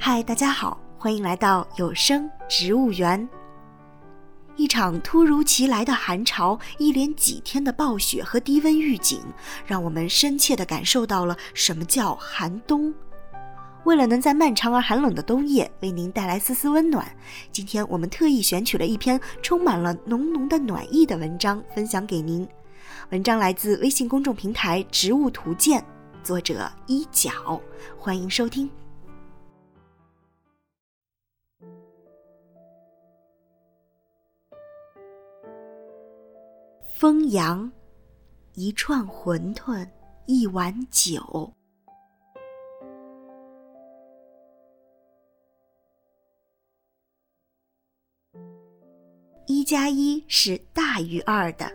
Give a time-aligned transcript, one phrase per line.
[0.00, 3.28] 嗨，大家好，欢迎来到有声植物园。
[4.54, 9.20] 一场突如其来的寒潮，一连几天的暴雪和低温预警，
[9.66, 12.94] 让我们深切地感受到了什么叫寒冬。
[13.84, 17.04] 为了能在漫长而寒冷的冬夜为您带来丝丝温暖，
[17.50, 22.46] 今天我们特意选取了一篇充满了浓浓的暖意的文章分享给您。
[23.10, 25.84] 文章来自微信公众平台“植物图鉴”，
[26.22, 27.60] 作者一角，
[27.98, 28.70] 欢迎收听。
[37.00, 37.70] 风扬，
[38.54, 39.88] 一串馄饨，
[40.26, 41.52] 一碗酒。
[49.46, 51.70] 一加一是大于二的。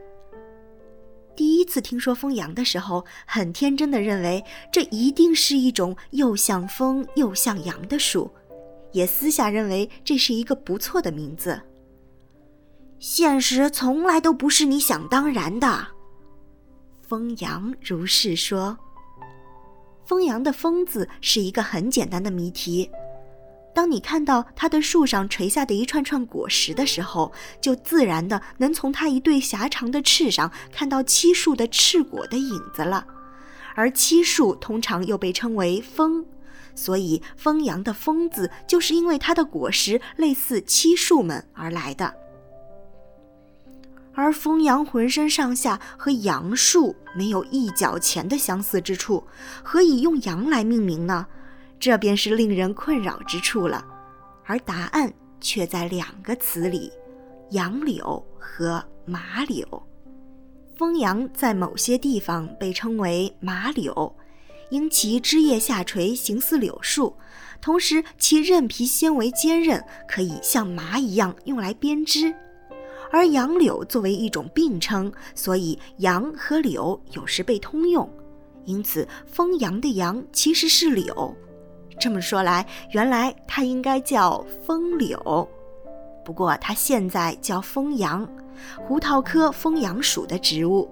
[1.38, 4.44] 第一次听说风扬的时候，很天真的认为
[4.74, 8.30] 这一定是一种又像风又像羊的树，
[8.92, 11.58] 也私下认为这是一个不错的名字。
[13.06, 15.88] 现实从来都不是你想当然的，
[17.02, 18.78] 风扬如是说。
[20.06, 22.90] 风阳的“风”字是一个很简单的谜题。
[23.76, 33.06] 当你看到它的树上垂下的一串串果实的时候，就自然的能从它一对狭长的翅上看到漆树的翅果的影子了。
[33.76, 36.26] 而漆树通常又被称为枫，
[36.74, 42.23] 所以风阳的“风”字就是因为它的果实类似漆树们而来的。
[44.16, 49.24] 而风扬浑身上下和杨树没有一角钱的相似之处，
[49.64, 51.26] 何以用杨来命名呢？
[51.80, 53.86] 这便是令人困扰之处了。
[54.46, 56.92] 而答案却在两个词里：
[57.52, 59.66] 杨柳和马柳。
[60.76, 64.16] 风杨在某些地方被称为马柳，
[64.70, 67.16] 因其枝叶下垂，形似柳树，
[67.62, 72.34] 同时其韧皮纤维坚韧，可以像麻一样用来编织。
[73.14, 78.10] 而杨柳作为一种并称，所以杨和柳有时被通用，
[78.66, 81.32] 因此风杨的杨其实是柳。
[82.00, 85.48] 这么说来，原来它应该叫风柳，
[86.26, 88.28] 不过它现在叫风杨，
[88.88, 90.90] 胡桃科风杨属的植物。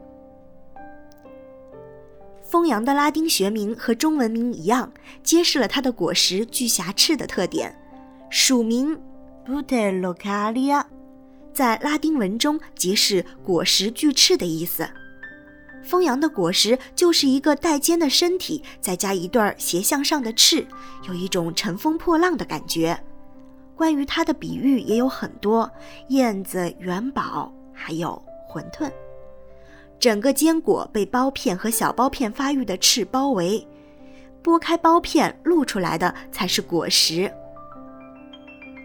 [2.44, 4.94] 风杨的拉丁学名和中文名一样，
[5.24, 7.76] 揭示了它的果实具瑕翅的特点，
[8.30, 8.96] 属名
[9.44, 10.86] b u t e l o c a l i a。
[11.54, 14.90] 在拉丁文中，即是果实巨翅的意思。
[15.84, 20.66] 风扬的果实就是一个带尖的身体，再加一对斜向上的翅，
[21.08, 22.98] 有一种乘风破浪的感觉。
[23.76, 25.70] 关于它的比喻也有很多：
[26.10, 28.92] 燕子、元宝，还有馄饨。
[30.00, 33.68] 整个坚果被苞片和小苞片发育的翅包围，
[34.44, 37.32] 剥开苞片，露出来的才是果实。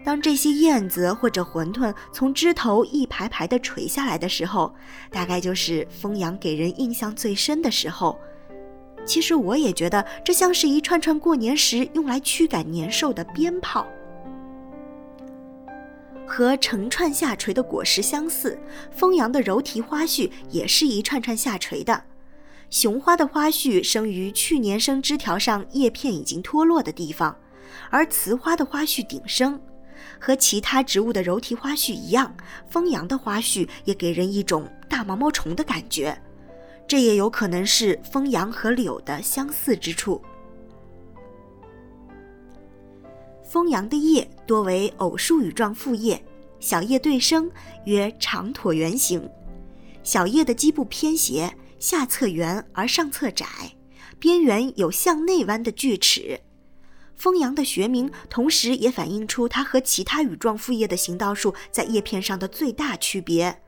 [0.07, 4.73] 当这些燕子或者馄饨从枝头一排排地垂下来的时候，
[5.11, 8.17] 大概就是风扬给人印象最深的时候。
[9.05, 13.85] 其实我也觉得这像是一串串过年时用来驱赶年兽的鞭炮。
[16.25, 18.57] 和成串下垂的果实相似，
[18.89, 22.01] 风扬的柔体花序也是一串串下垂的。
[22.69, 27.35] 雄花的花序生于去年生枝条上叶片已经脱落的地方，
[27.89, 29.59] 而雌花的花序顶生。
[30.19, 32.35] 和其他植物的柔体花序一样，
[32.67, 36.17] 风扬的花序也给人一种大毛毛虫的感觉，
[36.87, 40.21] 这也有可能是风扬和柳的相似之处。
[43.43, 46.21] 风扬的叶多为偶数羽状复叶，
[46.59, 47.49] 小叶对生，
[47.85, 49.29] 约长椭圆形，
[50.03, 53.45] 小叶的基部偏斜，下侧圆而上侧窄，
[54.19, 56.41] 边缘有向内弯的锯齿。
[57.17, 63.61] 风扬的学名，同时也反映出它和其他羽状复叶的行道树在叶片上的最大区别。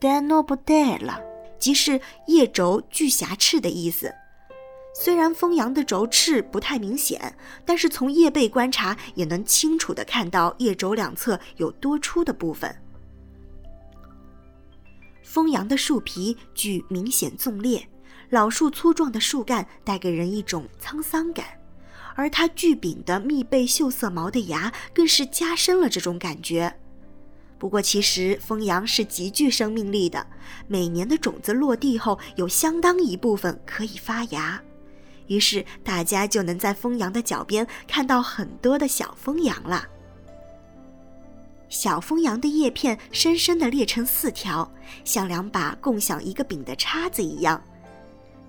[0.00, 1.20] Stenopodella，
[1.58, 4.14] 即是叶轴具瑕翅的意思。
[4.94, 12.74] 虽然风扬的轴翅不太明显，但是从叶背观察也能清楚地看到叶轴两侧有多出的部分。
[15.22, 17.88] 风扬的树皮具明显纵裂，
[18.30, 21.46] 老树粗壮的树干带给人一种沧桑感。
[22.18, 26.74] 而它巨柄的密背锈色毛的芽，更是加深了这种感觉。
[27.60, 30.26] 不过，其实风杨是极具生命力的，
[30.66, 34.60] 每年的种子落地后，有相当一部分可以发芽，
[35.28, 39.86] 于是大家就能在风杨的脚边看到很多的小风杨了。
[41.68, 44.68] 小风杨的叶片深深地裂成四条，
[45.04, 47.62] 像两把共享一个柄的叉子一样。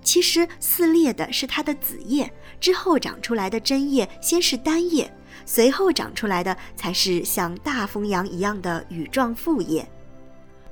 [0.02, 5.12] 其实撕裂的是它的子叶，之后长出来的针叶先是单叶，
[5.44, 9.86] 随后长出来的才是像大风杨一样的羽状复叶。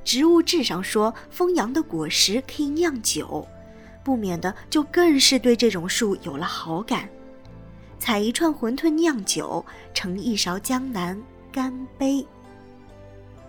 [0.04, 3.46] 植物志上说，风杨的果实可以酿酒，
[4.02, 7.08] 不免的就更是对这种树有了好感。
[7.98, 11.20] 采一串馄饨酿酒，盛一勺江南，
[11.52, 12.26] 干杯。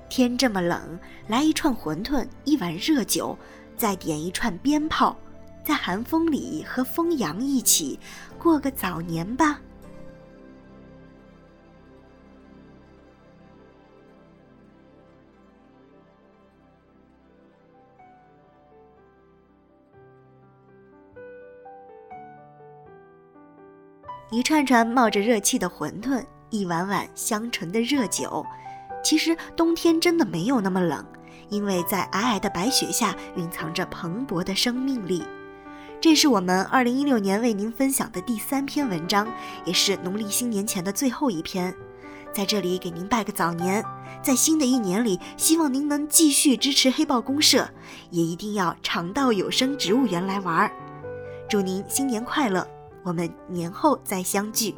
[0.09, 3.37] 天这么冷，来一串馄饨，一碗热酒，
[3.77, 5.15] 再点一串鞭炮，
[5.63, 7.99] 在寒风里和枫杨一起
[8.37, 9.59] 过个早年吧。
[24.31, 28.45] 一串串冒着热气的馄饨，一碗碗香醇的热酒。
[29.03, 31.03] 其实冬天真的没有那么冷，
[31.49, 35.23] 因为在皑皑的白雪下蕴藏着蓬勃的生命力。
[36.01, 39.27] 这是我们二零一六年为您分享的第三篇文章，
[39.65, 41.75] 也是农历新年前的最后一篇。
[42.33, 43.83] 在这里给您拜个早年，
[44.23, 47.69] 在新的一年里，希望您能继续支持黑豹公社，
[48.11, 50.71] 也一定要常到有声植物园来玩儿。
[51.49, 52.65] 祝您新年快乐！
[53.03, 54.75] 我们年后再相聚。